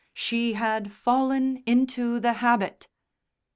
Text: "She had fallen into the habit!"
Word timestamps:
"She 0.15 0.53
had 0.53 0.91
fallen 0.91 1.57
into 1.67 2.19
the 2.19 2.33
habit!" 2.33 2.87